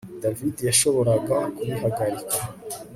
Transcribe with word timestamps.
David 0.23 0.55
yashoboraga 0.67 1.37
kubihagarika 1.55 2.37